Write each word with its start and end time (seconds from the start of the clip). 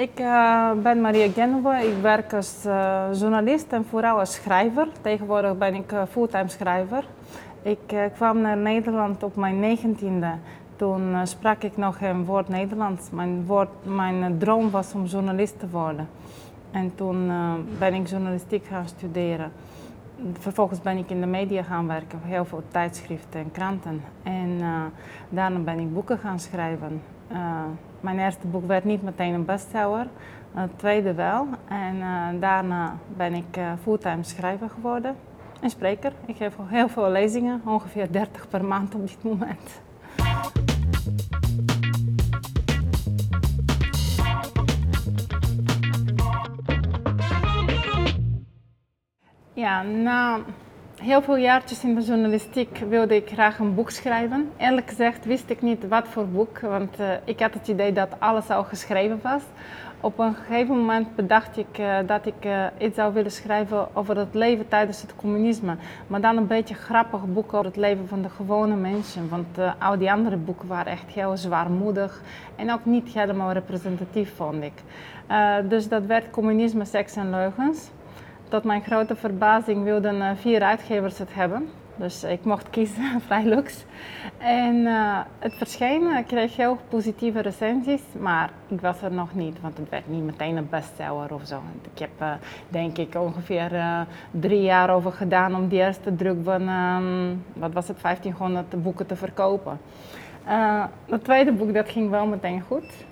Ik 0.00 0.20
uh, 0.20 0.70
ben 0.82 1.00
Maria 1.00 1.30
Genova. 1.30 1.78
Ik 1.78 1.96
werk 2.02 2.32
als 2.32 2.66
uh, 2.66 3.04
journalist 3.12 3.72
en 3.72 3.84
vooral 3.84 4.18
als 4.18 4.34
schrijver. 4.34 4.88
Tegenwoordig 5.00 5.58
ben 5.58 5.74
ik 5.74 5.92
uh, 5.92 6.02
fulltime 6.10 6.48
schrijver. 6.48 7.04
Ik 7.62 8.10
kwam 8.14 8.40
naar 8.40 8.56
Nederland 8.56 9.22
op 9.22 9.36
mijn 9.36 9.60
negentiende. 9.60 10.32
Toen 10.76 11.26
sprak 11.26 11.62
ik 11.62 11.76
nog 11.76 12.00
een 12.00 12.24
woord 12.24 12.48
Nederlands. 12.48 13.10
Mijn, 13.10 13.46
woord, 13.46 13.68
mijn 13.82 14.38
droom 14.38 14.70
was 14.70 14.92
om 14.94 15.04
journalist 15.04 15.58
te 15.58 15.68
worden. 15.68 16.08
En 16.70 16.94
toen 16.94 17.32
ben 17.78 17.94
ik 17.94 18.08
journalistiek 18.08 18.66
gaan 18.66 18.88
studeren. 18.88 19.52
Vervolgens 20.38 20.80
ben 20.80 20.96
ik 20.96 21.10
in 21.10 21.20
de 21.20 21.26
media 21.26 21.62
gaan 21.62 21.86
werken, 21.86 22.18
heel 22.22 22.44
veel 22.44 22.62
tijdschriften 22.68 23.40
en 23.40 23.50
kranten. 23.52 24.02
En 24.22 24.60
daarna 25.28 25.58
ben 25.58 25.78
ik 25.78 25.94
boeken 25.94 26.18
gaan 26.18 26.40
schrijven. 26.40 27.00
Mijn 28.00 28.18
eerste 28.18 28.46
boek 28.46 28.66
werd 28.66 28.84
niet 28.84 29.02
meteen 29.02 29.34
een 29.34 29.44
bestseller, 29.44 30.06
het 30.54 30.78
tweede 30.78 31.14
wel. 31.14 31.46
En 31.68 31.96
uh, 31.96 32.26
daarna 32.40 32.96
ben 33.16 33.34
ik 33.34 33.56
uh, 33.56 33.72
fulltime 33.82 34.22
schrijver 34.22 34.70
geworden 34.70 35.16
en 35.60 35.70
spreker. 35.70 36.12
Ik 36.26 36.36
geef 36.36 36.56
heel 36.64 36.88
veel 36.88 37.10
lezingen, 37.10 37.62
ongeveer 37.64 38.12
30 38.12 38.48
per 38.48 38.64
maand 38.64 38.94
op 38.94 39.06
dit 39.06 39.22
moment. 39.22 39.80
Ja, 49.52 49.82
nou 49.82 50.42
heel 51.00 51.22
veel 51.22 51.36
jaartjes 51.36 51.84
in 51.84 51.94
de 51.94 52.00
journalistiek 52.00 52.78
wilde 52.88 53.16
ik 53.16 53.30
graag 53.30 53.58
een 53.58 53.74
boek 53.74 53.90
schrijven. 53.90 54.50
Eerlijk 54.56 54.88
gezegd 54.88 55.24
wist 55.24 55.50
ik 55.50 55.62
niet 55.62 55.88
wat 55.88 56.08
voor 56.08 56.26
boek, 56.26 56.60
want 56.60 57.00
uh, 57.00 57.06
ik 57.24 57.40
had 57.40 57.54
het 57.54 57.68
idee 57.68 57.92
dat 57.92 58.08
alles 58.18 58.50
al 58.50 58.64
geschreven 58.64 59.20
was. 59.22 59.42
Op 60.00 60.18
een 60.18 60.34
gegeven 60.34 60.76
moment 60.76 61.14
bedacht 61.14 61.56
ik 61.56 61.78
uh, 61.78 61.98
dat 62.06 62.26
ik 62.26 62.44
uh, 62.44 62.66
iets 62.78 62.96
zou 62.96 63.12
willen 63.14 63.30
schrijven 63.30 63.96
over 63.96 64.16
het 64.16 64.34
leven 64.34 64.68
tijdens 64.68 65.02
het 65.02 65.16
communisme. 65.16 65.76
Maar 66.06 66.20
dan 66.20 66.36
een 66.36 66.46
beetje 66.46 66.74
grappig 66.74 67.20
boek 67.26 67.52
over 67.52 67.66
het 67.66 67.76
leven 67.76 68.08
van 68.08 68.22
de 68.22 68.28
gewone 68.28 68.76
mensen. 68.76 69.28
Want 69.28 69.58
al 69.78 69.98
die 69.98 70.12
andere 70.12 70.36
boeken 70.36 70.68
waren 70.68 70.92
echt 70.92 71.08
heel 71.08 71.36
zwaarmoedig 71.36 72.22
en 72.56 72.72
ook 72.72 72.84
niet 72.84 73.08
helemaal 73.08 73.52
representatief, 73.52 74.34
vond 74.36 74.62
ik. 74.62 74.82
dus 75.68 75.88
dat 75.88 76.06
werd 76.06 76.30
Communisme, 76.30 76.84
Seks 76.84 77.16
en 77.16 77.30
Leugens. 77.30 77.90
Tot 78.50 78.64
mijn 78.64 78.82
grote 78.82 79.16
verbazing 79.16 79.84
wilden 79.84 80.16
uh, 80.16 80.30
vier 80.34 80.62
uitgevers 80.62 81.18
het 81.18 81.34
hebben. 81.34 81.68
Dus 81.96 82.24
ik 82.24 82.44
mocht 82.44 82.70
kiezen, 82.70 83.20
vrij 83.26 83.44
luxe. 83.44 83.84
En 84.38 84.74
uh, 84.74 85.18
het 85.38 85.54
verscheen, 85.54 86.24
kreeg 86.26 86.56
heel 86.56 86.78
positieve 86.88 87.40
recensies, 87.40 88.02
maar 88.18 88.50
ik 88.68 88.80
was 88.80 89.02
er 89.02 89.12
nog 89.12 89.34
niet, 89.34 89.60
want 89.60 89.78
het 89.78 89.88
werd 89.88 90.08
niet 90.08 90.24
meteen 90.24 90.56
een 90.56 90.68
bestseller 90.70 91.34
of 91.34 91.46
zo. 91.46 91.62
Ik 91.94 91.98
heb 91.98 92.38
denk 92.68 92.98
ik 92.98 93.14
ongeveer 93.14 93.70
drie 94.30 94.62
jaar 94.62 94.90
over 94.90 95.12
gedaan 95.12 95.54
om 95.54 95.68
die 95.68 95.78
eerste 95.78 96.16
druk 96.16 96.38
van, 96.44 96.68
um, 96.68 97.44
wat 97.52 97.72
was 97.72 97.88
het, 97.88 98.02
1500 98.02 98.82
boeken 98.82 99.06
te 99.06 99.16
verkopen. 99.16 99.80
het 101.06 101.24
tweede 101.24 101.52
boek 101.52 101.74
dat 101.74 101.88
ging 101.88 102.10
wel 102.10 102.26
meteen 102.26 102.60
goed. 102.60 103.04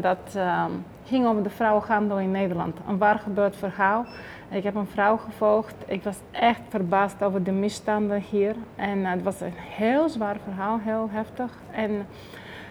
dat 0.00 0.34
ehm, 0.34 0.70
ging 1.06 1.26
over 1.26 1.42
de 1.42 1.50
vrouwenhandel 1.50 2.18
in 2.18 2.30
Nederland. 2.30 2.78
Een 2.88 2.98
waar 2.98 3.18
gebeurd 3.18 3.56
verhaal. 3.56 4.06
Ik 4.54 4.62
heb 4.62 4.74
een 4.74 4.86
vrouw 4.86 5.16
gevolgd. 5.16 5.74
Ik 5.86 6.02
was 6.02 6.16
echt 6.30 6.60
verbaasd 6.68 7.22
over 7.22 7.42
de 7.42 7.52
misstanden 7.52 8.20
hier. 8.30 8.54
En 8.76 8.98
uh, 8.98 9.10
het 9.10 9.22
was 9.22 9.40
een 9.40 9.52
heel 9.56 10.08
zwaar 10.08 10.36
verhaal, 10.44 10.78
heel 10.78 11.08
heftig. 11.10 11.50
En 11.70 12.06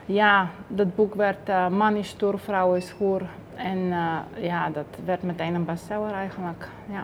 ja, 0.05 0.49
dat 0.67 0.95
boek 0.95 1.15
werd 1.15 1.49
uh, 1.49 1.67
Man 1.67 1.95
is 1.95 2.07
stoer, 2.07 2.39
vrouw 2.39 2.73
is 2.73 2.89
hoer. 2.89 3.21
En 3.55 3.77
uh, 3.77 4.17
ja, 4.37 4.69
dat 4.69 4.85
werd 5.05 5.23
meteen 5.23 5.55
een 5.55 5.65
bestseller 5.65 6.11
eigenlijk. 6.11 6.69
Ja. 6.91 7.03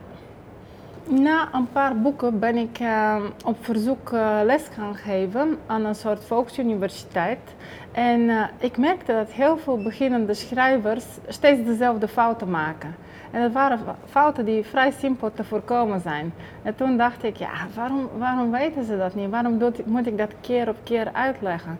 Na 1.09 1.49
een 1.53 1.71
paar 1.71 1.97
boeken 1.97 2.39
ben 2.39 2.55
ik 2.55 2.79
uh, 2.79 3.15
op 3.45 3.57
verzoek 3.61 4.11
uh, 4.11 4.39
les 4.43 4.67
gaan 4.67 4.95
geven 4.95 5.57
aan 5.65 5.85
een 5.85 5.95
soort 5.95 6.25
volksuniversiteit. 6.25 7.39
En 7.91 8.19
uh, 8.19 8.43
ik 8.57 8.77
merkte 8.77 9.13
dat 9.13 9.31
heel 9.31 9.57
veel 9.57 9.77
beginnende 9.77 10.33
schrijvers 10.33 11.05
steeds 11.27 11.65
dezelfde 11.65 12.07
fouten 12.07 12.49
maken. 12.49 12.95
En 13.31 13.41
dat 13.41 13.51
waren 13.51 13.79
fouten 14.09 14.45
die 14.45 14.65
vrij 14.65 14.91
simpel 14.91 15.33
te 15.33 15.43
voorkomen 15.43 15.99
zijn. 15.99 16.33
En 16.63 16.75
toen 16.75 16.97
dacht 16.97 17.23
ik, 17.23 17.35
ja, 17.35 17.51
waarom, 17.75 18.09
waarom 18.17 18.51
weten 18.51 18.83
ze 18.83 18.97
dat 18.97 19.15
niet? 19.15 19.29
Waarom 19.29 19.57
moet 19.85 20.07
ik 20.07 20.17
dat 20.17 20.33
keer 20.41 20.69
op 20.69 20.77
keer 20.83 21.09
uitleggen? 21.13 21.77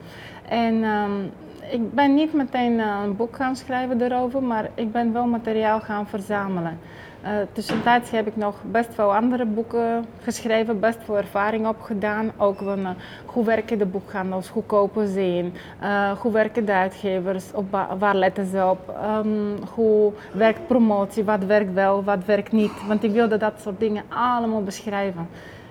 En 0.48 0.84
um, 0.84 1.32
ik 1.72 1.94
ben 1.94 2.14
niet 2.14 2.34
meteen 2.34 2.80
een 2.80 3.16
boek 3.16 3.36
gaan 3.36 3.56
schrijven 3.56 4.02
erover, 4.02 4.44
maar 4.44 4.70
ik 4.74 4.92
ben 4.92 5.14
wel 5.14 5.26
materiaal 5.26 5.80
gaan 5.80 6.08
verzamelen. 6.08 6.80
Uh, 7.24 7.30
tussentijds 7.52 8.12
heb 8.12 8.28
ik 8.28 8.36
nog 8.36 8.56
best 8.64 8.96
wel 8.96 9.16
andere 9.16 9.46
boeken 9.46 10.06
geschreven, 10.22 10.80
best 10.80 10.98
veel 11.04 11.18
ervaring 11.18 11.68
opgedaan. 11.68 12.32
Ook 12.38 12.58
van 12.58 12.80
uh, 12.80 12.90
hoe 13.26 13.46
werken 13.46 13.78
de 13.78 13.86
boekhandels, 13.86 14.50
hoe 14.50 14.64
kopen 14.64 15.08
ze 15.08 15.22
in, 15.22 15.54
uh, 15.84 16.12
hoe 16.12 16.32
werken 16.32 16.66
de 16.66 16.74
uitgevers, 16.74 17.52
op 17.54 17.72
waar 18.00 18.16
letten 18.16 18.46
ze 18.46 18.66
op, 18.70 19.00
um, 19.26 19.56
hoe 19.74 20.14
werkt 20.34 20.68
promotie, 20.68 21.24
wat 21.24 21.44
werkt 21.46 21.74
wel, 21.74 22.04
wat 22.04 22.26
werkt 22.26 22.52
niet. 22.52 22.88
Want 22.88 23.04
ik 23.04 23.12
wilde 23.12 23.38
dat 23.38 23.62
soort 23.62 23.80
dingen 23.80 24.04
allemaal 24.10 24.64
beschrijven. 24.64 25.28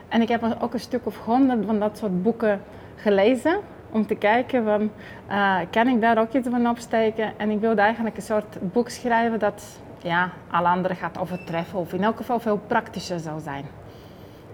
En 0.09 0.21
ik 0.21 0.29
heb 0.29 0.57
ook 0.61 0.73
een 0.73 0.81
stuk 0.81 1.07
of 1.07 1.25
honderd 1.25 1.67
van 1.67 1.79
dat 1.79 1.99
soort 1.99 2.23
boeken 2.23 2.61
gelezen 2.97 3.59
om 3.91 4.07
te 4.07 4.15
kijken 4.15 4.65
van, 4.65 4.91
kan 5.71 5.89
ik 5.89 6.01
daar 6.01 6.19
ook 6.19 6.33
iets 6.33 6.49
van 6.49 6.69
opsteken? 6.69 7.33
En 7.37 7.51
ik 7.51 7.61
wilde 7.61 7.81
eigenlijk 7.81 8.17
een 8.17 8.23
soort 8.23 8.59
boek 8.61 8.89
schrijven 8.89 9.39
dat 9.39 9.81
ja, 10.03 10.31
alle 10.51 10.69
anderen 10.69 10.97
gaat 10.97 11.19
overtreffen 11.19 11.79
of 11.79 11.93
in 11.93 12.05
elk 12.05 12.17
geval 12.17 12.41
veel 12.41 12.61
praktischer 12.67 13.19
zal 13.19 13.41
zijn. 13.41 13.65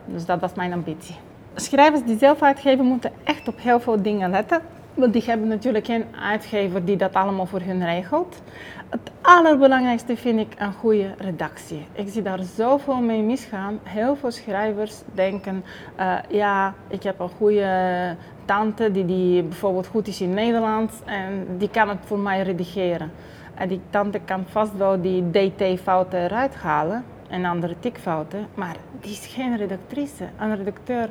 Dus 0.05 0.27
dat 0.27 0.41
was 0.41 0.55
mijn 0.55 0.73
ambitie. 0.73 1.17
Schrijvers 1.55 2.05
die 2.05 2.19
zelf 2.19 2.43
uitgeven 2.43 2.85
moeten 2.85 3.13
echt 3.25 3.49
op 3.49 3.61
heel 3.61 3.81
veel 3.81 4.03
dingen 4.03 4.31
letten. 4.31 4.61
Want 4.95 5.13
die 5.13 5.23
hebben 5.27 5.49
natuurlijk 5.49 5.87
geen 5.87 6.05
uitgever 6.23 6.85
die 6.85 6.97
dat 6.97 7.15
allemaal 7.15 7.47
voor 7.47 7.61
hun 7.61 7.85
regelt. 7.85 8.43
Het 8.89 9.11
allerbelangrijkste 9.21 10.17
vind 10.17 10.41
ik 10.41 10.55
een 10.59 10.73
goede 10.73 11.15
redactie. 11.19 11.87
Ik 11.93 12.09
zie 12.09 12.23
daar 12.23 12.43
zoveel 12.57 13.01
mee 13.01 13.23
misgaan. 13.23 13.79
Heel 13.83 14.17
veel 14.17 14.31
schrijvers 14.31 15.03
denken, 15.15 15.65
uh, 16.01 16.17
ja, 16.29 16.75
ik 16.89 17.03
heb 17.03 17.21
een 17.21 17.31
goede 17.37 18.17
tante 18.45 18.91
die, 18.91 19.05
die 19.05 19.43
bijvoorbeeld 19.43 19.87
goed 19.87 20.07
is 20.07 20.21
in 20.21 20.35
Nederlands 20.35 20.95
en 21.05 21.47
die 21.59 21.71
kan 21.71 21.89
het 21.89 21.99
voor 22.05 22.19
mij 22.19 22.43
redigeren. 22.43 23.11
En 23.55 23.69
die 23.69 23.81
tante 23.91 24.21
kan 24.25 24.45
vast 24.47 24.77
wel 24.77 25.01
die 25.01 25.31
DT-fouten 25.31 26.19
eruit 26.25 26.55
halen 26.55 27.05
en 27.29 27.45
andere 27.45 27.75
tikfouten, 27.81 28.47
maar 28.55 28.77
die 29.01 29.11
is 29.11 29.27
geen 29.27 29.57
redactrice. 29.57 30.25
Een 30.39 30.57
redacteur, 30.57 31.09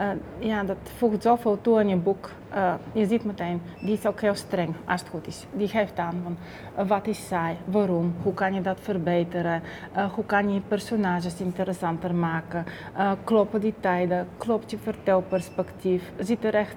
uh, 0.00 0.08
ja, 0.38 0.62
dat 0.64 0.76
voegt 0.96 1.22
zoveel 1.22 1.58
toe 1.60 1.78
aan 1.78 1.88
je 1.88 1.96
boek. 1.96 2.30
Uh, 2.54 2.74
je 2.92 3.06
ziet 3.06 3.24
meteen, 3.24 3.62
die 3.80 3.92
is 3.92 4.06
ook 4.06 4.20
heel 4.20 4.34
streng 4.34 4.74
als 4.84 5.00
het 5.00 5.10
goed 5.10 5.26
is. 5.26 5.46
Die 5.52 5.68
geeft 5.68 5.98
aan 5.98 6.20
van 6.22 6.36
uh, 6.78 6.88
wat 6.88 7.06
is 7.06 7.26
saai, 7.26 7.56
waarom, 7.64 8.14
hoe 8.22 8.34
kan 8.34 8.54
je 8.54 8.60
dat 8.60 8.78
verbeteren, 8.80 9.62
hoe 10.14 10.24
kan 10.24 10.54
je 10.54 10.60
personages 10.68 11.40
interessanter 11.40 12.14
maken, 12.14 12.64
kloppen 13.24 13.60
die 13.60 13.74
tijden, 13.80 14.28
klopt 14.38 14.70
je 14.70 14.78
vertelperspectief, 14.78 16.12
zit 16.18 16.44
er 16.44 16.54
echt 16.54 16.76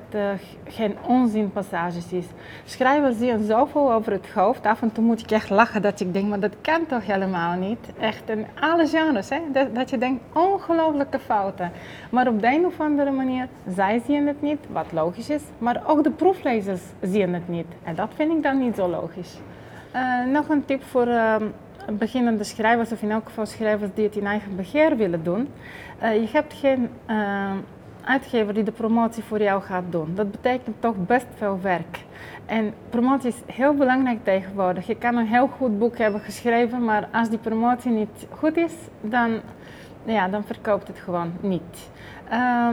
geen 0.63 0.95
onzinpassages 1.07 2.11
in. 2.11 2.23
Schrijvers 2.65 3.17
zien 3.17 3.43
zoveel 3.45 3.93
over 3.93 4.11
het 4.11 4.29
hoofd, 4.29 4.65
af 4.65 4.81
en 4.81 4.91
toe 4.91 5.03
moet 5.03 5.19
ik 5.19 5.31
echt 5.31 5.49
lachen 5.49 5.81
dat 5.81 5.99
ik 5.99 6.13
denk, 6.13 6.27
maar 6.27 6.39
dat 6.39 6.55
kan 6.61 6.85
toch 6.85 7.05
helemaal 7.05 7.57
niet. 7.57 7.79
Echt 7.99 8.29
in 8.29 8.45
alle 8.59 8.87
genres, 8.87 9.29
hè? 9.29 9.39
Dat, 9.51 9.75
dat 9.75 9.89
je 9.89 9.97
denkt, 9.97 10.23
ongelooflijke 10.33 11.19
fouten. 11.19 11.71
Maar 12.11 12.27
op 12.27 12.41
de 12.41 12.47
een 12.47 12.65
of 12.65 12.79
andere 12.79 13.11
manier, 13.11 13.47
zij 13.75 14.01
zien 14.05 14.27
het 14.27 14.41
niet, 14.41 14.59
wat 14.71 14.91
logisch 14.91 15.29
is, 15.29 15.43
maar 15.59 15.81
ook 15.85 16.03
de 16.03 16.11
proeflezers 16.11 16.81
zien 17.01 17.33
het 17.33 17.47
niet. 17.47 17.67
En 17.83 17.95
dat 17.95 18.09
vind 18.15 18.31
ik 18.31 18.43
dan 18.43 18.59
niet 18.59 18.75
zo 18.75 18.87
logisch. 18.87 19.39
Uh, 19.95 20.25
nog 20.25 20.49
een 20.49 20.65
tip 20.65 20.83
voor 20.83 21.07
uh, 21.07 21.35
beginnende 21.91 22.43
schrijvers, 22.43 22.91
of 22.91 23.01
in 23.01 23.11
elk 23.11 23.25
geval 23.25 23.45
schrijvers 23.45 23.91
die 23.93 24.05
het 24.05 24.15
in 24.15 24.25
eigen 24.25 24.55
beheer 24.55 24.97
willen 24.97 25.23
doen. 25.23 25.47
Uh, 26.03 26.15
je 26.15 26.27
hebt 26.31 26.53
geen 26.53 26.89
uitgever 28.03 28.53
die 28.53 28.63
de 28.63 28.71
promotie 28.71 29.23
voor 29.23 29.41
jou 29.41 29.61
gaat 29.61 29.83
doen. 29.89 30.11
Dat 30.15 30.31
betekent 30.31 30.75
toch 30.79 30.95
best 30.97 31.25
veel 31.35 31.59
werk. 31.61 32.05
En 32.45 32.73
promotie 32.89 33.29
is 33.29 33.55
heel 33.55 33.73
belangrijk 33.73 34.23
tegenwoordig. 34.23 34.87
Je 34.87 34.95
kan 34.95 35.15
een 35.15 35.27
heel 35.27 35.47
goed 35.47 35.79
boek 35.79 35.97
hebben 35.97 36.21
geschreven, 36.21 36.83
maar 36.83 37.07
als 37.11 37.29
die 37.29 37.37
promotie 37.37 37.91
niet 37.91 38.27
goed 38.29 38.57
is, 38.57 38.73
dan, 39.01 39.39
ja, 40.03 40.27
dan 40.27 40.43
verkoopt 40.43 40.87
het 40.87 40.99
gewoon 40.99 41.33
niet. 41.39 41.91
Uh, 42.31 42.69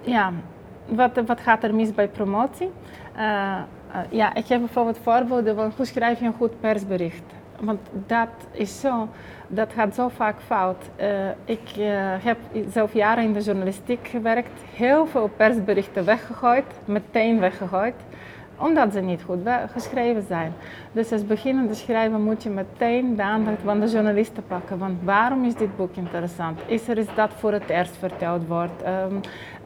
ja, 0.00 0.32
wat, 0.88 1.10
wat 1.26 1.40
gaat 1.40 1.64
er 1.64 1.74
mis 1.74 1.94
bij 1.94 2.08
promotie? 2.08 2.70
Uh, 3.16 3.22
uh, 3.22 3.98
ja, 4.10 4.34
ik 4.34 4.46
heb 4.46 4.58
bijvoorbeeld 4.58 4.98
voorbeelden 5.02 5.54
van 5.54 5.72
hoe 5.76 5.86
schrijf 5.86 6.20
je 6.20 6.26
een 6.26 6.32
goed 6.32 6.60
persbericht. 6.60 7.22
Want 7.60 7.80
dat 8.06 8.28
is 8.52 8.80
zo, 8.80 9.08
dat 9.48 9.72
gaat 9.72 9.94
zo 9.94 10.08
vaak 10.08 10.40
fout. 10.46 10.84
Uh, 11.00 11.28
ik 11.44 11.68
heb 12.22 12.38
zelf 12.70 12.92
jaren 12.92 13.24
in 13.24 13.32
de 13.32 13.40
journalistiek 13.40 14.08
gewerkt, 14.08 14.60
heel 14.74 15.06
veel 15.06 15.30
persberichten 15.36 16.04
weggegooid, 16.04 16.64
meteen 16.84 17.40
weggegooid. 17.40 17.94
Omdat 18.58 18.92
ze 18.92 19.00
niet 19.00 19.22
goed 19.22 19.38
geschreven 19.72 20.24
zijn. 20.28 20.52
Dus 20.92 21.12
als 21.12 21.26
beginnende 21.26 21.74
schrijver 21.74 22.18
moet 22.18 22.42
je 22.42 22.50
meteen 22.50 23.16
de 23.16 23.22
aandacht 23.22 23.60
van 23.64 23.80
de 23.80 23.86
journalisten 23.86 24.46
pakken. 24.46 24.78
Want 24.78 24.98
waarom 25.02 25.44
is 25.44 25.54
dit 25.54 25.76
boek 25.76 25.94
interessant? 25.94 26.60
Is 26.66 26.88
er 26.88 26.98
iets 26.98 27.14
dat 27.14 27.30
voor 27.36 27.52
het 27.52 27.68
eerst 27.68 27.96
verteld 27.96 28.46
wordt? 28.46 28.82
Ehm, 28.82 29.14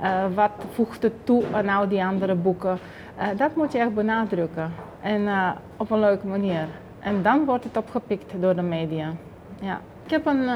eh, 0.00 0.24
wat 0.34 0.50
voegt 0.72 1.02
het 1.02 1.24
toe 1.24 1.42
aan 1.52 1.68
al 1.68 1.88
die 1.88 2.04
andere 2.04 2.34
boeken? 2.34 2.78
Uh, 3.18 3.24
dat 3.36 3.56
moet 3.56 3.72
je 3.72 3.78
echt 3.78 3.94
benadrukken. 3.94 4.72
En 5.00 5.20
uh, 5.20 5.50
op 5.76 5.90
een 5.90 6.00
leuke 6.00 6.26
manier. 6.26 6.66
En 7.00 7.22
dan 7.22 7.44
wordt 7.44 7.64
het 7.64 7.76
opgepikt 7.76 8.32
door 8.40 8.54
de 8.54 8.62
media. 8.62 9.12
Ja. 9.60 9.80
Ik 10.04 10.10
heb 10.10 10.26
een 10.26 10.48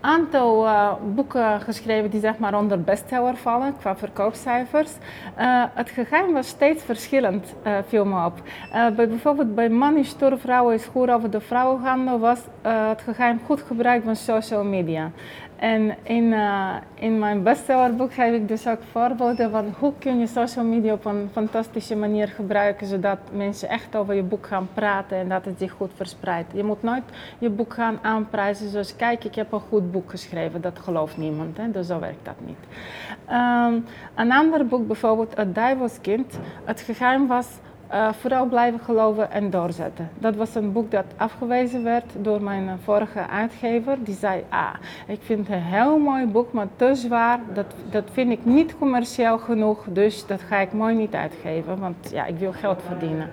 aantal 0.00 0.64
uh, 0.64 0.92
boeken 1.14 1.60
geschreven 1.60 2.10
die 2.10 2.20
zeg 2.20 2.38
maar 2.38 2.58
onder 2.58 2.80
bestseller 2.80 3.36
vallen 3.36 3.76
qua 3.78 3.96
verkoopcijfers. 3.96 4.90
Uh, 5.38 5.64
het 5.74 5.90
geheim 5.90 6.32
was 6.32 6.48
steeds 6.48 6.82
verschillend, 6.82 7.54
uh, 7.66 7.76
viel 7.86 8.04
me 8.04 8.24
op. 8.24 8.42
bij, 8.72 9.08
bijvoorbeeld 9.08 9.54
bij 9.54 9.68
Money 9.68 10.02
Store 10.02 10.38
Vrouwen 10.38 10.74
is 10.74 10.84
goed 10.84 11.10
over 11.10 11.30
de 11.30 11.40
vrouwenhandel 11.40 12.18
was 12.18 12.38
het 12.62 13.02
geheim 13.02 13.40
goed 13.46 13.62
gebruik 13.62 14.04
van 14.04 14.16
social 14.16 14.64
media. 14.64 15.10
En 15.60 15.96
in, 16.02 16.24
uh, 16.24 16.74
in 16.94 17.18
mijn 17.18 17.42
bestsellerboek 17.42 18.12
geef 18.14 18.34
ik 18.34 18.48
dus 18.48 18.66
ook 18.66 18.82
voorbeelden 18.90 19.50
van 19.50 19.74
hoe 19.78 19.92
kun 19.98 20.18
je 20.18 20.26
social 20.26 20.64
media 20.64 20.92
op 20.92 21.04
een 21.04 21.28
fantastische 21.32 21.96
manier 21.96 22.28
gebruiken 22.28 22.86
zodat 22.86 23.18
mensen 23.32 23.68
echt 23.68 23.96
over 23.96 24.14
je 24.14 24.22
boek 24.22 24.46
gaan 24.46 24.68
praten 24.74 25.16
en 25.16 25.28
dat 25.28 25.44
het 25.44 25.58
zich 25.58 25.72
goed 25.72 25.90
verspreidt. 25.94 26.52
Je 26.52 26.64
moet 26.64 26.82
nooit 26.82 27.02
je 27.38 27.50
boek 27.50 27.74
gaan 27.74 27.98
aanprijzen 28.02 28.70
zoals 28.70 28.96
kijk 28.96 29.24
ik 29.24 29.34
heb 29.34 29.52
een 29.52 29.60
goed 29.60 29.92
boek 29.92 30.10
geschreven, 30.10 30.60
dat 30.60 30.78
gelooft 30.78 31.16
niemand, 31.16 31.56
hè? 31.56 31.70
dus 31.70 31.86
zo 31.86 32.00
werkt 32.00 32.24
dat 32.24 32.40
niet. 32.46 32.58
Um, 33.30 33.84
een 34.14 34.32
ander 34.32 34.66
boek 34.66 34.86
bijvoorbeeld 34.86 35.36
Het 35.36 35.54
Duivelskind, 35.54 36.38
het 36.64 36.80
geheim 36.80 37.26
was 37.26 37.46
uh, 37.92 38.12
vooral 38.12 38.46
blijven 38.46 38.80
geloven 38.80 39.30
en 39.30 39.50
doorzetten. 39.50 40.10
Dat 40.18 40.36
was 40.36 40.54
een 40.54 40.72
boek 40.72 40.90
dat 40.90 41.04
afgewezen 41.16 41.84
werd 41.84 42.04
door 42.18 42.42
mijn 42.42 42.78
vorige 42.84 43.28
uitgever. 43.28 43.96
Die 44.04 44.14
zei, 44.14 44.44
ah, 44.48 44.74
ik 45.06 45.18
vind 45.22 45.46
het 45.46 45.56
een 45.56 45.62
heel 45.62 45.98
mooi 45.98 46.26
boek, 46.26 46.52
maar 46.52 46.66
te 46.76 46.94
zwaar. 46.94 47.38
Dat, 47.54 47.74
dat 47.90 48.04
vind 48.12 48.30
ik 48.30 48.44
niet 48.44 48.78
commercieel 48.78 49.38
genoeg, 49.38 49.84
dus 49.88 50.26
dat 50.26 50.40
ga 50.40 50.56
ik 50.56 50.72
mooi 50.72 50.94
niet 50.94 51.14
uitgeven, 51.14 51.78
want 51.78 52.10
ja, 52.10 52.26
ik 52.26 52.38
wil 52.38 52.52
geld 52.52 52.82
verdienen. 52.86 53.30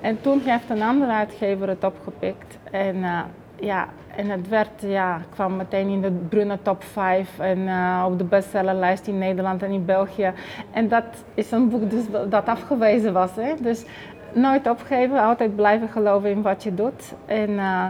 En 0.00 0.20
toen 0.20 0.40
heeft 0.44 0.70
een 0.70 0.82
andere 0.82 1.12
uitgever 1.12 1.68
het 1.68 1.84
opgepikt 1.84 2.58
en 2.70 2.96
uh, 2.96 3.20
ja, 3.60 3.88
en 4.16 4.30
het 4.30 4.48
werd, 4.48 4.70
ja, 4.80 5.20
kwam 5.30 5.56
meteen 5.56 5.88
in 5.88 6.00
de 6.00 6.10
Brunner 6.10 6.62
top 6.62 6.84
5 6.84 7.38
en 7.38 7.58
uh, 7.58 8.04
op 8.06 8.18
de 8.18 8.24
bestsellerlijst 8.24 9.06
in 9.06 9.18
Nederland 9.18 9.62
en 9.62 9.70
in 9.70 9.84
België. 9.84 10.32
En 10.70 10.88
dat 10.88 11.04
is 11.34 11.50
een 11.50 11.68
boek 11.68 11.90
dus 11.90 12.04
dat 12.28 12.46
afgewezen 12.46 13.12
was. 13.12 13.30
Hè? 13.34 13.54
Dus 13.60 13.84
nooit 14.32 14.68
opgeven, 14.68 15.22
altijd 15.22 15.56
blijven 15.56 15.88
geloven 15.88 16.30
in 16.30 16.42
wat 16.42 16.62
je 16.62 16.74
doet. 16.74 17.12
En 17.26 17.50
uh, 17.50 17.86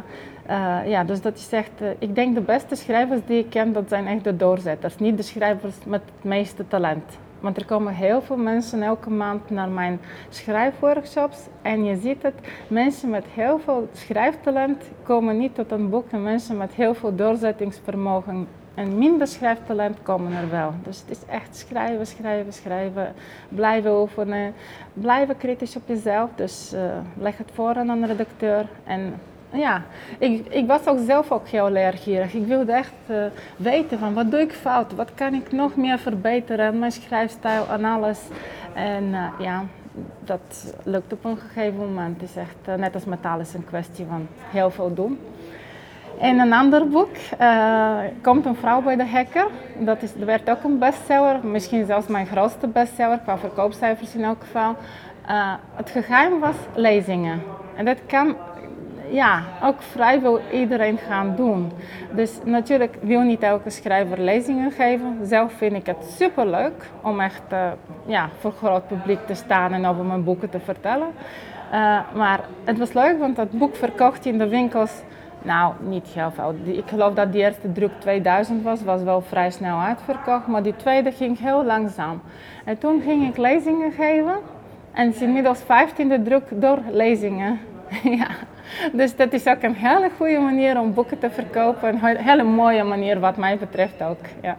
uh, 0.51 0.79
ja, 0.87 1.05
dus 1.05 1.21
dat 1.21 1.37
is 1.37 1.53
echt, 1.53 1.81
ik 1.99 2.15
denk 2.15 2.35
de 2.35 2.41
beste 2.41 2.75
schrijvers 2.75 3.21
die 3.27 3.39
ik 3.39 3.51
ken, 3.51 3.73
dat 3.73 3.89
zijn 3.89 4.07
echt 4.07 4.25
de 4.25 4.37
doorzetters. 4.37 4.97
Niet 4.99 5.17
de 5.17 5.23
schrijvers 5.23 5.75
met 5.87 6.03
het 6.05 6.25
meeste 6.25 6.69
talent. 6.69 7.19
Want 7.43 7.57
er 7.57 7.67
komen 7.67 7.95
heel 7.95 8.23
veel 8.23 8.37
mensen 8.37 8.83
elke 8.83 9.11
maand 9.11 9.51
naar 9.51 9.69
mijn 9.69 10.01
schrijfworkshops. 10.29 11.39
En 11.63 11.85
je 11.85 11.97
ziet 11.97 12.23
het, 12.23 12.35
mensen 12.69 13.11
met 13.11 13.25
heel 13.35 13.59
veel 13.59 13.89
schrijftalent 13.93 14.83
komen 15.03 15.39
niet 15.39 15.55
tot 15.55 15.71
een 15.71 15.91
boek. 15.91 16.11
En 16.11 16.23
mensen 16.23 16.57
met 16.57 16.73
heel 16.73 16.95
veel 16.95 17.15
doorzettingsvermogen 17.15 18.47
en 18.75 18.99
minder 18.99 19.27
schrijftalent 19.27 20.03
komen 20.03 20.33
er 20.33 20.51
wel. 20.51 20.75
Dus 20.83 21.01
het 21.01 21.11
is 21.11 21.25
echt 21.27 21.57
schrijven, 21.57 22.07
schrijven, 22.07 22.53
schrijven. 22.53 23.15
Blijven 23.49 24.01
oefenen. 24.01 24.55
Blijven 24.93 25.37
kritisch 25.37 25.77
op 25.77 25.83
jezelf. 25.87 26.31
Dus 26.35 26.73
uh, 26.75 26.81
leg 27.19 27.39
het 27.39 27.51
voor 27.55 27.75
aan 27.75 27.89
een 27.89 28.07
redacteur. 28.07 28.67
En 28.85 29.15
ja, 29.53 29.83
ik, 30.19 30.47
ik 30.49 30.67
was 30.67 30.87
ook 30.87 30.99
zelf 31.07 31.33
ook 31.33 31.49
heel 31.49 31.71
leergierig. 31.71 32.35
Ik 32.35 32.47
wilde 32.47 32.73
echt 32.73 32.93
uh, 33.11 33.17
weten 33.57 33.99
van 33.99 34.15
wat 34.15 34.31
doe 34.31 34.41
ik 34.41 34.53
fout, 34.53 34.95
wat 34.95 35.15
kan 35.15 35.35
ik 35.35 35.53
nog 35.53 35.77
meer 35.77 35.99
verbeteren, 35.99 36.79
mijn 36.79 36.93
schrijfstijl 36.93 37.67
en 37.71 37.85
alles. 37.85 38.21
En 38.75 39.05
uh, 39.05 39.27
ja, 39.39 39.65
dat 40.25 40.75
lukt 40.83 41.13
op 41.13 41.25
een 41.25 41.37
gegeven 41.37 41.79
moment. 41.79 42.21
Het 42.21 42.31
is 42.31 42.37
echt, 42.37 42.69
uh, 42.69 42.75
net 42.75 42.95
als 42.95 43.05
met 43.05 43.19
alles, 43.23 43.55
een 43.55 43.65
kwestie 43.65 44.07
van 44.09 44.27
heel 44.51 44.71
veel 44.71 44.95
doen. 44.95 45.19
In 46.21 46.39
een 46.39 46.53
ander 46.53 46.89
boek 46.89 47.11
komt 48.23 48.47
een 48.47 48.57
vrouw 48.57 48.83
bij 48.83 48.97
de 48.97 49.07
hacker. 49.07 49.47
Dat, 49.79 50.03
is, 50.03 50.15
dat 50.15 50.25
werd 50.25 50.51
ook 50.51 50.63
een 50.65 50.79
bestseller, 50.79 51.47
misschien 51.47 51.87
zelfs 51.87 52.07
mijn 52.07 52.27
grootste 52.27 52.67
bestseller, 52.67 53.19
qua 53.19 53.39
verkoopcijfers 53.39 54.15
in 54.15 54.25
elk 54.25 54.41
geval. 54.41 54.77
het 55.75 55.91
geheim 55.91 56.41
was 56.41 56.55
lezingen. 56.75 57.43
En 57.77 57.85
dat 57.85 57.99
kan 58.07 58.37
ja, 59.13 59.43
ook 59.63 59.83
vrijwel 59.83 60.41
iedereen 60.53 60.99
gaan 60.99 61.37
doen. 61.37 61.73
Dus 62.11 62.39
natuurlijk 62.45 62.97
wil 63.01 63.21
niet 63.21 63.43
elke 63.43 63.71
schrijver 63.71 64.21
lezingen 64.21 64.71
geven. 64.71 65.19
Zelf 65.23 65.53
vind 65.53 65.73
ik 65.73 65.87
het 65.87 66.05
superleuk 66.17 66.91
om 67.03 67.21
echt 67.21 67.43
uh, 67.53 67.71
ja, 68.07 68.29
voor 68.39 68.53
groot 68.53 68.87
publiek 68.87 69.27
te 69.27 69.35
staan 69.35 69.73
en 69.73 69.87
over 69.87 70.05
mijn 70.05 70.25
boeken 70.25 70.51
te 70.51 70.61
vertellen. 70.61 71.09
Uh, 71.73 72.01
maar 72.15 72.41
het 72.65 72.79
was 72.79 72.93
leuk, 72.93 73.19
want 73.19 73.37
dat 73.37 73.51
boek 73.51 73.77
verkocht 73.77 74.27
in 74.27 74.39
de 74.39 74.49
winkels. 74.49 75.03
Nou, 75.43 75.75
niet 75.81 76.07
heel 76.07 76.31
veel. 76.31 76.55
Ik 76.65 76.89
geloof 76.89 77.15
dat 77.15 77.33
die 77.33 77.41
eerste 77.41 77.73
druk 77.73 77.91
2000 77.99 78.63
was, 78.63 78.83
was 78.83 79.03
wel 79.03 79.21
vrij 79.21 79.51
snel 79.51 79.79
uitverkocht. 79.79 80.47
Maar 80.47 80.63
die 80.63 80.77
tweede 80.77 81.13
ging 81.13 81.39
heel 81.39 81.65
langzaam. 81.65 82.21
En 82.65 82.79
toen 82.79 83.01
ging 83.01 83.29
ik 83.29 83.37
lezingen 83.37 83.93
geven. 83.93 84.35
En 84.93 85.09
is 85.09 85.23
inmiddels 85.23 85.63
15e 85.63 86.23
druk 86.25 86.45
door 86.51 86.79
lezingen. 86.91 87.61
ja. 88.19 88.29
Dus 88.93 89.17
dat 89.17 89.33
is 89.33 89.47
ook 89.47 89.63
een 89.63 89.75
hele 89.75 90.11
goede 90.17 90.39
manier 90.39 90.81
om 90.81 90.95
boeken 90.95 91.19
te 91.19 91.31
verkopen. 91.31 91.89
Een 91.89 92.17
hele 92.17 92.43
mooie 92.43 92.85
manier 92.85 93.21
wat 93.21 93.37
mij 93.37 93.59
betreft 93.59 94.03
ook. 94.03 94.21
Ja. 94.43 94.57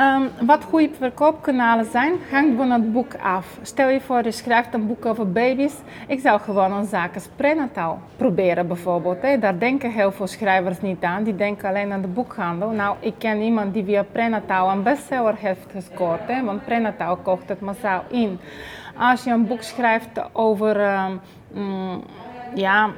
Um, 0.00 0.46
wat 0.46 0.64
goede 0.64 0.90
verkoopkanalen 0.98 1.84
zijn, 1.84 2.12
hangt 2.30 2.56
van 2.56 2.70
het 2.70 2.92
boek 2.92 3.14
af. 3.22 3.58
Stel 3.62 3.88
je 3.88 4.00
voor, 4.00 4.24
je 4.24 4.30
schrijft 4.30 4.74
een 4.74 4.86
boek 4.86 5.06
over 5.06 5.32
baby's. 5.32 5.74
Ik 6.06 6.20
zou 6.20 6.40
gewoon 6.40 6.72
een 6.72 6.84
zaak 6.84 7.14
als 7.14 7.28
prenataal 7.36 8.00
proberen 8.16 8.66
bijvoorbeeld. 8.66 9.40
Daar 9.40 9.58
denken 9.58 9.90
heel 9.90 10.12
veel 10.12 10.26
schrijvers 10.26 10.80
niet 10.80 11.02
aan. 11.02 11.22
Die 11.22 11.36
denken 11.36 11.68
alleen 11.68 11.92
aan 11.92 12.00
de 12.00 12.08
boekhandel. 12.08 12.70
Nou, 12.70 12.96
ik 13.00 13.14
ken 13.18 13.40
iemand 13.40 13.74
die 13.74 13.84
via 13.84 14.02
prenataal 14.02 14.70
een 14.70 14.82
bestseller 14.82 15.34
heeft 15.36 15.66
gescoord. 15.70 16.20
Want 16.44 16.64
prenataal 16.64 17.16
kocht 17.16 17.48
het 17.48 17.60
massaal 17.60 18.04
in. 18.08 18.38
Als 18.98 19.24
je 19.24 19.30
een 19.30 19.46
boek 19.46 19.62
schrijft 19.62 20.20
over... 20.32 20.80
Um, 21.54 22.02
ja, 22.54 22.90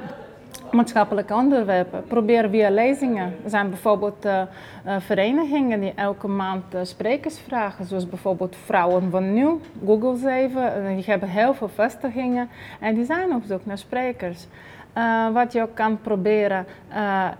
maatschappelijke 0.71 1.33
onderwerpen. 1.33 2.03
Probeer 2.07 2.49
via 2.49 2.69
lezingen. 2.69 3.35
Er 3.43 3.49
zijn 3.49 3.69
bijvoorbeeld 3.69 4.25
uh, 4.25 4.41
uh, 4.85 4.95
verenigingen 4.99 5.79
die 5.79 5.93
elke 5.95 6.27
maand 6.27 6.75
uh, 6.75 6.79
sprekers 6.83 7.39
vragen, 7.39 7.85
zoals 7.85 8.09
bijvoorbeeld 8.09 8.55
Vrouwen 8.65 9.09
van 9.11 9.33
Nu. 9.33 9.59
Google 9.85 10.17
ze 10.17 10.29
even, 10.31 10.95
die 10.95 11.03
hebben 11.05 11.29
heel 11.29 11.53
veel 11.53 11.69
vestigingen 11.69 12.49
en 12.79 12.95
die 12.95 13.05
zijn 13.05 13.33
op 13.33 13.43
zoek 13.47 13.65
naar 13.65 13.77
sprekers. 13.77 14.47
Wat 15.33 15.51
je 15.51 15.61
ook 15.61 15.75
kan 15.75 16.01
proberen 16.01 16.65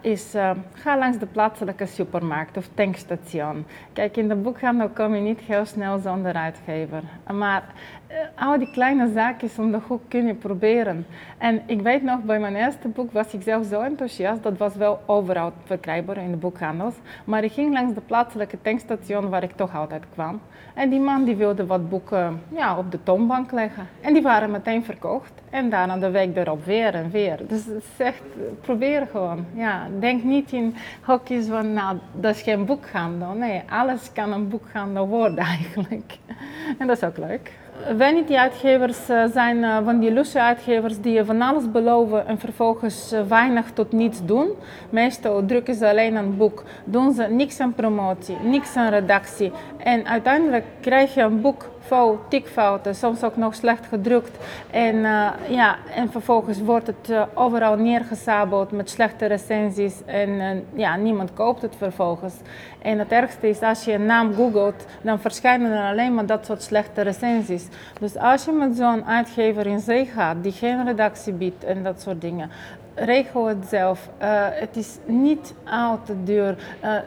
is, 0.01 0.33
ga 0.73 0.97
langs 0.97 1.17
de 1.17 1.25
plaatselijke 1.25 1.85
supermarkt 1.85 2.57
of 2.57 2.69
tankstation. 2.73 3.65
Kijk, 3.93 4.17
in 4.17 4.27
de 4.27 4.35
boekhandel 4.35 4.89
kom 4.89 5.15
je 5.15 5.21
niet 5.21 5.39
heel 5.39 5.65
snel 5.65 5.99
zonder 5.99 6.33
uitgever. 6.33 7.01
Maar 7.33 7.63
al 8.35 8.57
die 8.57 8.71
kleine 8.71 9.11
zaakjes 9.13 9.59
om 9.59 9.71
de 9.71 9.79
hoek 9.87 10.01
kun 10.07 10.27
je 10.27 10.33
proberen. 10.33 11.05
En 11.37 11.61
ik 11.65 11.81
weet 11.81 12.03
nog, 12.03 12.21
bij 12.21 12.39
mijn 12.39 12.55
eerste 12.55 12.87
boek 12.87 13.11
was 13.11 13.33
ik 13.33 13.41
zelf 13.41 13.65
zo 13.65 13.81
enthousiast. 13.81 14.43
Dat 14.43 14.57
was 14.57 14.75
wel 14.75 14.99
overal 15.05 15.51
verkrijgbaar 15.63 16.17
in 16.17 16.31
de 16.31 16.37
boekhandels. 16.37 16.93
Maar 17.25 17.43
ik 17.43 17.51
ging 17.51 17.73
langs 17.73 17.93
de 17.93 18.01
plaatselijke 18.01 18.57
tankstation 18.61 19.29
waar 19.29 19.43
ik 19.43 19.51
toch 19.51 19.75
altijd 19.75 20.03
kwam. 20.13 20.41
En 20.73 20.89
die 20.89 20.99
man 20.99 21.23
die 21.23 21.35
wilde 21.35 21.65
wat 21.65 21.89
boeken 21.89 22.41
ja, 22.49 22.77
op 22.77 22.91
de 22.91 23.03
toonbank 23.03 23.51
leggen. 23.51 23.87
En 24.01 24.13
die 24.13 24.21
waren 24.21 24.51
meteen 24.51 24.83
verkocht. 24.83 25.31
En 25.49 25.69
daarna 25.69 25.97
de 25.97 26.09
week 26.09 26.35
erop 26.35 26.65
weer 26.65 26.93
en 26.93 27.11
weer. 27.11 27.39
Dus 27.47 27.65
het 27.65 27.83
echt, 27.97 28.23
probeer 28.61 29.07
gewoon. 29.11 29.45
Ja, 29.53 29.87
denk 29.99 30.23
niet 30.23 30.51
in 30.51 30.75
hokjes 31.01 31.47
van, 31.47 31.73
nou, 31.73 31.97
dat 32.13 32.35
is 32.35 32.41
geen 32.41 32.65
boekhandel. 32.65 33.33
Nee, 33.33 33.63
alles 33.69 34.11
kan 34.13 34.31
een 34.31 34.49
boekhandel 34.49 35.07
worden 35.07 35.45
eigenlijk. 35.57 36.17
En 36.77 36.87
dat 36.87 36.97
is 36.97 37.03
ook 37.03 37.17
leuk. 37.17 37.51
Vanity-uitgevers 37.97 39.09
eh, 39.09 39.23
zijn 39.33 39.63
eh, 39.63 39.77
van 39.83 39.99
die 39.99 40.11
lusse 40.11 40.41
uitgevers 40.41 41.01
die 41.01 41.13
je 41.13 41.25
van 41.25 41.41
alles 41.41 41.71
beloven 41.71 42.27
en 42.27 42.39
vervolgens 42.39 43.11
eh, 43.11 43.21
weinig 43.27 43.71
tot 43.73 43.91
niets 43.91 44.25
doen. 44.25 44.49
Meestal 44.89 45.45
drukken 45.45 45.75
ze 45.75 45.89
alleen 45.89 46.15
een 46.15 46.37
boek, 46.37 46.63
doen 46.85 47.13
ze 47.13 47.23
niks 47.23 47.59
aan 47.59 47.73
promotie, 47.73 48.37
niks 48.43 48.75
aan 48.75 48.89
redactie. 48.89 49.51
En 49.77 50.07
uiteindelijk 50.07 50.65
krijg 50.81 51.13
je 51.13 51.21
een 51.21 51.41
boek 51.41 51.69
vol 51.87 52.19
tikfouten, 52.27 52.95
soms 52.95 53.23
ook 53.23 53.35
nog 53.35 53.55
slecht 53.55 53.85
gedrukt. 53.85 54.37
En, 54.71 54.95
uh, 54.95 55.29
ja, 55.49 55.75
en 55.95 56.11
vervolgens 56.11 56.61
wordt 56.61 56.87
het 56.87 57.09
uh, 57.09 57.23
overal 57.33 57.75
neergezabeld 57.75 58.71
met 58.71 58.89
slechte 58.89 59.25
recensies 59.25 60.05
en 60.05 60.63
ja, 60.73 60.95
niemand 60.95 61.33
koopt 61.33 61.61
het 61.61 61.75
vervolgens. 61.77 62.33
En 62.81 62.99
het 62.99 63.11
ergste 63.11 63.49
is 63.49 63.61
als 63.61 63.83
je 63.83 63.93
een 63.93 64.05
naam 64.05 64.33
googelt, 64.33 64.85
dan 65.01 65.19
verschijnen 65.19 65.71
er 65.71 65.89
alleen 65.89 66.13
maar 66.13 66.25
dat 66.25 66.45
soort 66.45 66.61
slechte 66.61 67.01
recensies. 67.01 67.67
Dus 67.99 68.17
als 68.17 68.45
je 68.45 68.51
met 68.51 68.75
zo'n 68.75 69.05
uitgever 69.05 69.65
in 69.67 69.79
zee 69.79 70.05
gaat, 70.05 70.43
die 70.43 70.51
geen 70.51 70.85
redactie 70.85 71.33
biedt 71.33 71.63
en 71.63 71.83
dat 71.83 72.01
soort 72.01 72.21
dingen, 72.21 72.49
regel 72.95 73.45
het 73.45 73.65
zelf. 73.69 74.09
Het 74.51 74.75
is 74.75 74.97
niet 75.05 75.53
al 75.65 75.99
te 76.03 76.23
duur. 76.23 76.57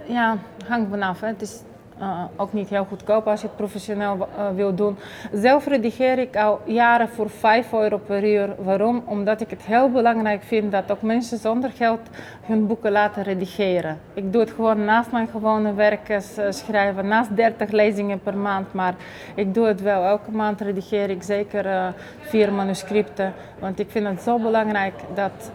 Ja, 0.07 0.37
hangt 0.69 0.91
vanaf. 0.91 1.21
Hè. 1.21 1.27
Het 1.27 1.43
is 1.43 1.61
uh, 2.01 2.25
ook 2.37 2.53
niet 2.53 2.69
heel 2.69 2.85
goedkoop 2.85 3.27
als 3.27 3.41
je 3.41 3.47
het 3.47 3.57
professioneel 3.57 4.29
uh, 4.39 4.49
wil 4.55 4.75
doen. 4.75 4.97
Zelf 5.33 5.67
redigeer 5.67 6.19
ik 6.19 6.37
al 6.37 6.61
jaren 6.65 7.09
voor 7.09 7.31
5 7.31 7.73
euro 7.73 7.99
per 7.99 8.25
uur. 8.25 8.55
Waarom? 8.59 9.03
Omdat 9.05 9.41
ik 9.41 9.51
het 9.51 9.63
heel 9.63 9.91
belangrijk 9.91 10.43
vind 10.43 10.73
dat 10.73 10.91
ook 10.91 11.03
mensen 11.03 11.39
zonder 11.39 11.71
geld 11.71 12.01
hun 12.43 12.67
boeken 12.67 12.93
laten 12.93 13.23
redigeren. 13.23 13.99
Ik 14.15 14.33
doe 14.33 14.41
het 14.41 14.51
gewoon 14.51 14.85
naast 14.85 15.11
mijn 15.13 15.29
gewone 15.29 15.75
werk 15.75 16.09
uh, 16.09 16.19
schrijven, 16.51 17.07
naast 17.07 17.37
30 17.37 17.71
lezingen 17.71 18.21
per 18.21 18.37
maand. 18.37 18.73
Maar 18.73 18.95
ik 19.35 19.55
doe 19.55 19.67
het 19.67 19.81
wel. 19.81 20.05
Elke 20.05 20.31
maand 20.31 20.61
redigeer 20.61 21.11
ik 21.11 21.23
zeker 21.23 21.95
vier 22.21 22.53
manuscripten. 22.53 23.33
Want 23.59 23.79
ik 23.79 23.91
vind 23.91 24.07
het 24.07 24.23
zo 24.23 24.39
belangrijk 24.39 24.95
dat, 25.15 25.51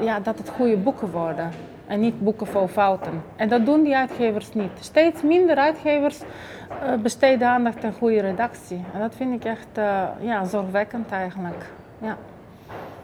ja, 0.00 0.20
dat 0.20 0.38
het 0.38 0.48
goede 0.48 0.76
boeken 0.76 1.10
worden 1.10 1.69
en 1.90 2.00
niet 2.00 2.20
boeken 2.20 2.46
vol 2.46 2.68
fouten. 2.68 3.22
En 3.36 3.48
dat 3.48 3.66
doen 3.66 3.82
die 3.82 3.96
uitgevers 3.96 4.54
niet. 4.54 4.70
Steeds 4.80 5.22
minder 5.22 5.56
uitgevers 5.56 6.20
uh, 6.20 6.94
besteden 7.02 7.48
aandacht 7.48 7.84
aan 7.84 7.92
goede 7.92 8.20
redactie. 8.20 8.84
En 8.92 9.00
dat 9.00 9.14
vind 9.14 9.34
ik 9.34 9.44
echt 9.44 9.78
uh, 9.78 10.02
ja, 10.20 10.44
zorgwekkend 10.44 11.10
eigenlijk. 11.10 11.64
Ja. 11.98 12.16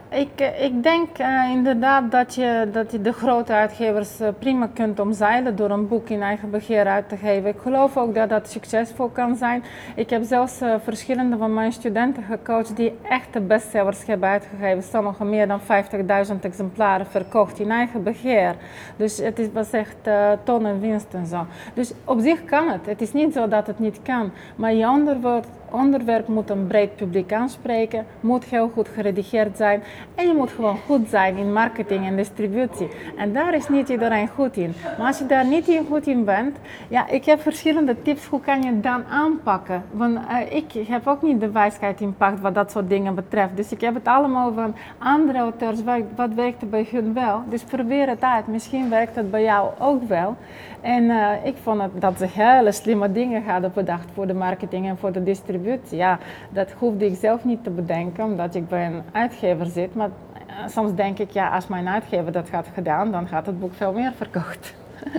Ik, 0.08 0.40
eh, 0.40 0.64
ik 0.64 0.82
denk 0.82 1.18
uh, 1.18 1.50
inderdaad 1.50 2.10
dat 2.10 2.34
je, 2.34 2.68
dat 2.72 2.92
je 2.92 3.00
de 3.00 3.12
grote 3.12 3.52
uitgevers 3.52 4.20
uh, 4.20 4.28
prima 4.38 4.68
kunt 4.74 5.00
omzeilen 5.00 5.56
door 5.56 5.70
een 5.70 5.88
boek 5.88 6.08
in 6.08 6.22
eigen 6.22 6.50
beheer 6.50 6.86
uit 6.86 7.08
te 7.08 7.16
geven. 7.16 7.48
Ik 7.48 7.58
geloof 7.62 7.96
ook 7.96 8.14
dat 8.14 8.28
dat 8.28 8.50
succesvol 8.50 9.08
kan 9.08 9.36
zijn. 9.36 9.64
Ik 9.94 10.10
heb 10.10 10.22
zelfs 10.24 10.58
verschillende 10.82 11.36
van 11.36 11.54
mijn 11.54 11.72
studenten 11.72 12.22
gecoacht 12.22 12.76
die 12.76 12.98
echte 13.02 13.40
bestsellers 13.40 14.06
hebben 14.06 14.28
uitgegeven. 14.28 14.82
Sommigen 14.82 15.28
meer 15.28 15.48
dan 15.48 15.60
50.000 15.60 16.40
exemplaren 16.40 17.06
verkocht 17.06 17.58
in 17.58 17.70
eigen 17.70 18.02
beheer. 18.02 18.54
Dus 18.96 19.18
het 19.18 19.38
is, 19.38 19.46
was 19.52 19.70
echt 19.70 19.96
tonnen 20.42 20.80
winst 20.80 21.14
en 21.14 21.26
zo. 21.26 21.46
Dus 21.74 21.92
op 22.04 22.20
zich 22.20 22.44
kan 22.44 22.68
het. 22.68 22.86
Het 22.86 23.00
is 23.00 23.12
niet 23.12 23.32
zo 23.32 23.48
dat 23.48 23.66
het 23.66 23.78
niet 23.78 24.02
kan. 24.02 24.30
Maar 24.56 24.74
je 24.74 24.88
onderwerp, 24.88 25.44
onderwerp 25.70 26.28
moet 26.28 26.50
een 26.50 26.66
breed 26.66 26.96
publiek 26.96 27.32
aanspreken, 27.32 28.06
moet 28.20 28.44
heel 28.44 28.70
goed 28.74 28.88
geredigeerd 28.88 29.56
zijn. 29.56 29.82
En 30.14 30.26
je 30.26 30.34
moet 30.34 30.50
gewoon 30.50 30.78
goed 30.86 31.08
zijn 31.08 31.36
in 31.36 31.52
marketing 31.52 32.06
en 32.06 32.16
distributie. 32.16 32.88
En 33.16 33.32
daar 33.32 33.54
is 33.54 33.68
niet 33.68 33.88
iedereen 33.88 34.28
goed 34.28 34.56
in. 34.56 34.74
Maar 34.98 35.06
als 35.06 35.18
je 35.18 35.26
daar 35.26 35.46
niet 35.46 35.68
in 35.68 35.86
goed 35.86 36.06
in 36.06 36.24
bent, 36.24 36.56
ja, 36.88 37.08
ik 37.08 37.24
heb 37.24 37.40
verschillende 37.40 38.02
tips 38.02 38.26
hoe 38.26 38.40
kan 38.40 38.62
je 38.62 38.80
dan 38.80 39.04
aanpakken. 39.04 39.82
Want 39.90 40.18
uh, 40.18 40.56
ik 40.56 40.72
heb 40.88 41.06
ook 41.06 41.22
niet 41.22 41.40
de 41.40 41.50
wijsheid 41.50 42.00
in 42.00 42.14
pacht 42.16 42.40
wat 42.40 42.54
dat 42.54 42.70
soort 42.70 42.88
dingen 42.88 43.14
betreft. 43.14 43.56
Dus 43.56 43.72
ik 43.72 43.80
heb 43.80 43.94
het 43.94 44.06
allemaal 44.06 44.52
van 44.52 44.74
andere 44.98 45.38
auteurs, 45.38 45.78
wat, 46.16 46.34
werkte 46.34 46.66
bij 46.66 46.86
hun 46.90 47.14
wel. 47.14 47.42
Dus 47.48 47.62
probeer 47.62 48.08
het 48.08 48.22
uit. 48.22 48.46
Misschien 48.46 48.90
werkt 48.90 49.16
het 49.16 49.30
bij 49.30 49.42
jou 49.42 49.70
ook 49.78 50.08
wel. 50.08 50.36
En 50.80 51.02
uh, 51.02 51.28
ik 51.42 51.56
vond 51.62 51.82
het, 51.82 52.00
dat 52.00 52.18
ze 52.18 52.26
hele 52.30 52.72
slimme 52.72 53.12
dingen 53.12 53.44
hadden 53.44 53.72
bedacht 53.74 54.08
voor 54.14 54.26
de 54.26 54.34
marketing 54.34 54.86
en 54.88 54.98
voor 54.98 55.12
de 55.12 55.22
distributie. 55.22 55.55
Ja, 55.90 56.18
dat 56.50 56.70
hoefde 56.70 57.06
ik 57.06 57.16
zelf 57.20 57.44
niet 57.44 57.64
te 57.64 57.70
bedenken, 57.70 58.24
omdat 58.24 58.54
ik 58.54 58.68
bij 58.68 58.86
een 58.86 59.02
uitgever 59.12 59.66
zit. 59.66 59.94
Maar 59.94 60.08
uh, 60.48 60.68
soms 60.68 60.94
denk 60.94 61.18
ik, 61.18 61.30
ja, 61.30 61.48
als 61.48 61.66
mijn 61.66 61.88
uitgever 61.88 62.32
dat 62.32 62.50
had 62.50 62.68
gedaan, 62.74 63.12
dan 63.12 63.28
gaat 63.28 63.46
het 63.46 63.60
boek 63.60 63.74
veel 63.74 63.92
meer 63.92 64.12
verkocht. 64.16 64.74